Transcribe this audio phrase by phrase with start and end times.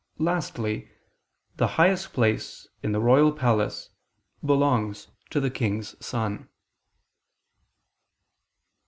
[0.17, 0.89] Lastly,
[1.57, 3.91] the highest place in the royal palace
[4.43, 6.49] belongs to the king's son.